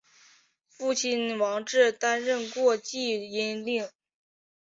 [0.67, 3.87] 父亲王志担任过济阴令。